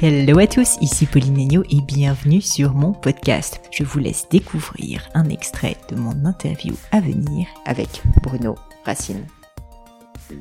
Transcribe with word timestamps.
Hello 0.00 0.38
à 0.38 0.46
tous, 0.46 0.76
ici 0.80 1.06
Pauline 1.06 1.40
Agneau 1.40 1.64
et 1.70 1.80
bienvenue 1.80 2.40
sur 2.40 2.72
mon 2.72 2.92
podcast. 2.92 3.60
Je 3.72 3.82
vous 3.82 3.98
laisse 3.98 4.28
découvrir 4.28 5.08
un 5.14 5.28
extrait 5.28 5.76
de 5.88 5.96
mon 5.96 6.24
interview 6.24 6.72
à 6.92 7.00
venir 7.00 7.48
avec 7.66 8.00
Bruno 8.22 8.54
Racine. 8.84 9.26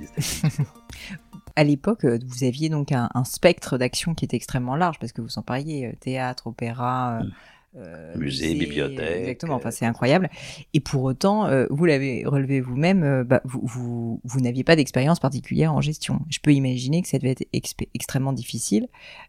à 1.56 1.64
l'époque, 1.64 2.06
vous 2.06 2.44
aviez 2.44 2.70
donc 2.70 2.92
un, 2.92 3.10
spectre 3.24 3.80
d'action 3.80 4.14
qui 4.14 4.26
était 4.26 4.38
extrêmement 4.38 4.76
large 4.76 5.00
parce 5.00 5.12
que 5.12 5.22
vous 5.22 5.40
en 5.40 5.42
parliez, 5.42 5.88
euh, 5.88 5.96
théâtre, 6.00 6.46
opéra, 6.46 7.24
mm. 7.24 7.32
Euh, 7.78 8.18
musée, 8.18 8.56
bibliothèque. 8.56 9.20
Exactement, 9.20 9.54
enfin 9.54 9.70
c'est 9.70 9.86
incroyable. 9.86 10.30
Et 10.74 10.80
pour 10.80 11.04
autant, 11.04 11.46
euh, 11.46 11.68
vous 11.70 11.86
l'avez 11.86 12.26
relevé 12.26 12.60
vous-même, 12.60 13.04
euh, 13.04 13.24
bah, 13.24 13.42
vous, 13.44 13.62
vous, 13.64 14.22
vous 14.24 14.40
n'aviez 14.40 14.64
pas 14.64 14.76
d'expérience 14.76 15.20
particulière 15.20 15.74
en 15.74 15.82
gestion. 15.82 16.22
Je 16.30 16.40
peux 16.40 16.54
imaginer 16.54 17.04
que 17.04 17.08
ça 17.08 17.20
devait 17.20 17.32
être 17.32 17.46
extrêmement 17.94 18.34
difficile. 18.34 18.88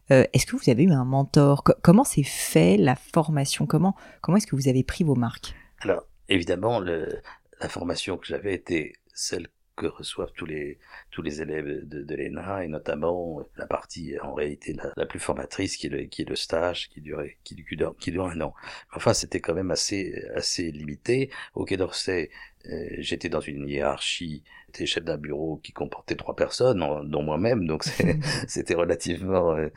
est-ce 0.08 0.46
que 0.46 0.56
vous 0.56 0.70
avez 0.70 0.84
eu 0.84 0.92
un 0.92 1.04
mentor? 1.04 1.62
Comment 1.82 2.04
s'est 2.04 2.22
fait 2.22 2.78
la 2.78 2.96
formation? 2.96 3.66
Comment, 3.66 3.94
comment 4.22 4.38
est-ce 4.38 4.46
que 4.46 4.56
vous 4.56 4.68
avez 4.68 4.82
pris 4.82 5.04
vos 5.04 5.14
marques? 5.14 5.54
Alors, 5.80 6.06
évidemment, 6.30 6.80
le, 6.80 7.20
la 7.60 7.68
formation 7.68 8.16
que 8.16 8.26
j'avais 8.26 8.54
était 8.54 8.94
celle 9.12 9.48
que 9.78 9.86
reçoivent 9.86 10.32
tous 10.32 10.46
les 10.46 10.78
tous 11.10 11.22
les 11.22 11.40
élèves 11.40 11.88
de, 11.88 12.14
l'ENA 12.14 12.64
et 12.64 12.68
notamment 12.68 13.42
la 13.56 13.66
partie 13.66 14.18
en 14.20 14.34
réalité 14.34 14.76
la, 14.96 15.06
plus 15.06 15.20
formatrice 15.20 15.76
qui 15.76 15.86
est 15.86 16.28
le 16.28 16.36
stage 16.36 16.88
qui 16.90 17.00
durait 17.00 17.38
qui, 17.44 17.54
dure 17.54 17.94
qui 17.98 18.10
dure 18.10 18.26
un 18.26 18.40
an. 18.40 18.54
Enfin 18.94 19.14
c'était 19.14 19.40
quand 19.40 19.54
même 19.54 19.70
assez 19.70 20.22
assez 20.34 20.70
limité. 20.70 21.30
Au 21.54 21.64
Quai 21.64 21.76
d'Orsay 21.76 22.30
euh, 22.66 22.88
j'étais 22.98 23.28
dans 23.28 23.40
une 23.40 23.68
hiérarchie, 23.68 24.42
j'étais 24.68 24.86
chef 24.86 25.04
d'un 25.04 25.16
bureau 25.16 25.60
qui 25.62 25.72
comportait 25.72 26.14
trois 26.14 26.36
personnes, 26.36 26.78
dont 27.04 27.22
moi-même, 27.22 27.66
donc 27.66 27.84
c'était 28.48 28.74
relativement 28.74 29.56
euh, 29.56 29.68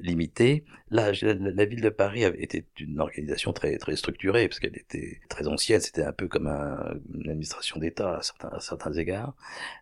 limité. 0.00 0.64
Là, 0.90 1.10
la, 1.22 1.64
ville 1.64 1.80
de 1.80 1.88
Paris 1.88 2.22
était 2.22 2.64
une 2.78 3.00
organisation 3.00 3.52
très 3.52 3.76
très 3.78 3.96
structurée 3.96 4.48
parce 4.48 4.60
qu'elle 4.60 4.76
était 4.76 5.20
très 5.28 5.48
ancienne. 5.48 5.80
C'était 5.80 6.04
un 6.04 6.12
peu 6.12 6.28
comme 6.28 6.46
une 6.46 7.28
administration 7.28 7.80
d'État 7.80 8.18
à 8.18 8.22
certains, 8.22 8.48
à 8.48 8.60
certains 8.60 8.92
égards. 8.92 9.34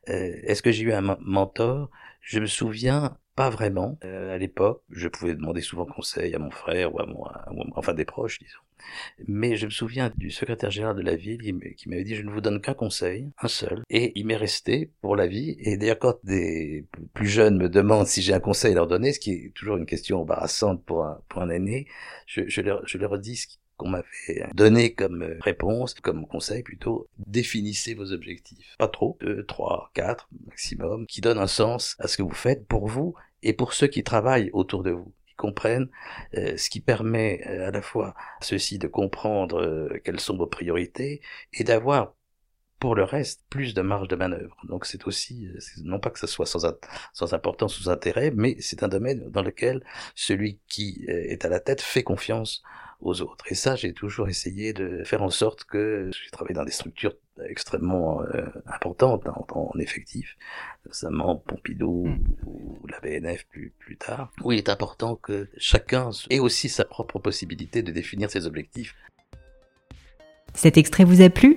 Euh, 0.09 0.35
est-ce 0.45 0.63
que 0.63 0.73
j'ai 0.73 0.85
eu 0.85 0.93
un 0.93 1.17
mentor? 1.21 1.91
Je 2.23 2.41
me 2.41 2.47
souviens 2.47 3.19
pas 3.37 3.51
vraiment. 3.51 3.99
à 4.03 4.39
l'époque, 4.39 4.83
je 4.91 5.09
pouvais 5.09 5.35
demander 5.35 5.61
souvent 5.61 5.85
conseil 5.85 6.35
à 6.35 6.39
mon 6.39 6.51
frère 6.51 6.95
ou 6.95 7.01
à 7.01 7.07
moi, 7.07 7.45
enfin 7.75 7.93
des 7.93 8.05
proches, 8.05 8.39
disons. 8.39 8.64
Mais 9.27 9.57
je 9.57 9.67
me 9.67 9.71
souviens 9.71 10.13
du 10.17 10.31
secrétaire 10.31 10.71
général 10.71 10.97
de 10.97 11.03
la 11.03 11.17
ville 11.17 11.41
qui 11.77 11.89
m'avait 11.89 12.05
dit 12.05 12.15
je 12.15 12.23
ne 12.23 12.31
vous 12.31 12.41
donne 12.41 12.61
qu'un 12.61 12.75
conseil, 12.75 13.31
un 13.41 13.49
seul, 13.49 13.83
et 13.91 14.13
il 14.15 14.27
m'est 14.27 14.37
resté 14.37 14.91
pour 15.01 15.17
la 15.17 15.27
vie. 15.27 15.57
Et 15.59 15.77
d'ailleurs 15.77 15.99
quand 15.99 16.19
des 16.25 16.85
plus 17.13 17.29
jeunes 17.29 17.59
me 17.59 17.69
demandent 17.69 18.07
si 18.07 18.23
j'ai 18.23 18.35
un 18.35 18.41
conseil 18.41 18.73
à 18.73 18.77
leur 18.77 18.87
donner, 18.87 19.13
ce 19.13 19.21
qui 19.21 19.33
est 19.33 19.55
toujours 19.55 19.77
une 19.77 19.87
question 19.87 20.21
embarrassante 20.21 20.85
pour 20.85 21.05
un, 21.05 21.21
pour 21.29 21.43
aîné, 21.51 21.87
je, 22.27 22.61
leur, 22.61 22.87
je 22.87 22.99
leur 22.99 23.19
dis 23.19 23.37
ce 23.37 23.47
qu'on 23.77 23.89
m'avait 23.89 24.05
donné 24.55 24.95
comme 24.95 25.37
réponse, 25.41 25.95
comme 25.95 26.27
conseil 26.27 26.63
plutôt, 26.63 27.09
définissez 27.19 27.95
vos 27.95 28.13
objectifs. 28.13 28.77
Pas 28.79 28.89
trop, 28.89 29.19
deux, 29.21 29.45
trois, 29.45 29.91
quatre 29.95 30.29
maximum, 30.47 31.07
qui 31.07 31.21
donnent 31.21 31.39
un 31.39 31.47
sens 31.47 31.97
à 31.99 32.09
ce 32.09 32.17
que 32.17 32.23
vous 32.23 32.35
faites 32.35 32.67
pour 32.67 32.87
vous 32.87 33.15
et 33.43 33.53
pour 33.53 33.73
ceux 33.73 33.89
qui 33.89 34.05
travaillent 34.05 34.51
autour 34.53 34.83
de 34.83 34.91
vous 34.91 35.13
comprennent, 35.37 35.89
euh, 36.37 36.57
ce 36.57 36.71
qui 36.71 36.81
permet 36.81 37.43
euh, 37.47 37.69
à 37.69 37.71
la 37.71 37.83
fois 37.83 38.15
à 38.41 38.45
ceux-ci 38.45 38.79
de 38.79 38.89
comprendre 38.89 39.61
euh, 39.61 40.01
quelles 40.05 40.21
sont 40.21 40.37
vos 40.37 40.47
priorités 40.47 41.21
et 41.53 41.65
d'avoir 41.65 42.15
pour 42.85 42.95
le 42.95 43.05
reste 43.05 43.41
plus 43.49 43.73
de 43.73 43.81
marge 43.81 44.09
de 44.09 44.15
manœuvre. 44.15 44.59
Donc 44.65 44.85
c'est 44.85 45.07
aussi, 45.07 45.49
non 45.83 45.99
pas 45.99 46.11
que 46.11 46.19
ce 46.19 46.27
soit 46.27 46.45
sans, 46.45 46.67
sans 47.15 47.33
importance 47.33 47.79
ou 47.79 47.85
sans 47.85 47.91
intérêt, 47.91 48.31
mais 48.37 48.57
c'est 48.61 48.83
un 48.83 48.89
domaine 48.89 49.31
dans 49.31 49.41
lequel 49.41 49.83
celui 50.15 50.61
qui 50.69 51.03
est 51.09 51.43
à 51.47 51.49
la 51.49 51.61
tête 51.61 51.81
fait 51.81 52.03
confiance 52.03 52.63
aux 53.01 53.23
autres. 53.23 53.47
Et 53.51 53.55
ça, 53.55 53.75
j'ai 53.75 53.95
toujours 53.95 54.29
essayé 54.29 54.75
de 54.75 55.03
faire 55.03 55.23
en 55.23 55.31
sorte 55.31 55.65
que 55.65 56.11
j'ai 56.13 56.31
travaillé 56.31 56.57
dans 56.57 56.65
des 56.67 56.73
structures 56.73 57.15
extrêmement 57.49 58.21
euh, 58.21 58.45
importantes 58.67 59.27
en, 59.29 59.47
en, 59.49 59.79
effectif, 59.79 60.37
notamment 60.85 61.37
Pompidou 61.37 62.09
hmm. 62.09 62.37
ou 62.47 62.87
la 62.87 63.01
BNF 63.01 63.47
plus, 63.47 63.73
plus 63.79 63.97
tard, 63.97 64.31
où 64.43 64.53
il 64.53 64.59
est 64.59 64.69
important 64.69 65.17
que 65.17 65.49
chacun 65.57 66.11
ait 66.29 66.39
aussi 66.39 66.69
sa 66.69 66.85
propre 66.85 67.19
possibilité 67.19 67.83
de 67.83 67.93
définir 67.93 68.31
ses 68.31 68.47
objectifs. 68.47 68.95
Cet 70.53 70.77
extrait 70.77 71.05
vous 71.05 71.23
a 71.23 71.31
plu? 71.31 71.57